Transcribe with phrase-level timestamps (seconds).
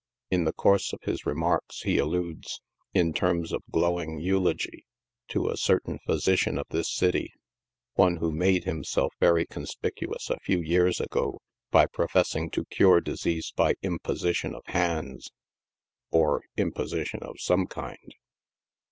[0.31, 2.59] In the course of his remarks he alludes,
[2.91, 4.87] in terms of glowing eulogy,
[5.27, 7.31] to a certain physician of this city,—
[7.93, 13.53] one who made himself very conspicuous a few years ago by professing to cure disease
[13.55, 15.29] by imposition of hands,
[16.09, 18.15] or imposition of some kind.